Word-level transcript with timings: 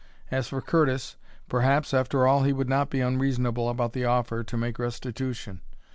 As 0.31 0.47
for 0.47 0.61
Curtis 0.61 1.15
perhaps, 1.47 1.93
after 1.93 2.25
all, 2.25 2.41
he 2.41 2.53
would 2.53 2.67
not 2.67 2.89
be 2.89 3.01
unreasonable 3.01 3.69
about 3.69 3.93
the 3.93 4.03
offer 4.05 4.43
to 4.43 4.57
make 4.57 4.79
restitution. 4.79 5.61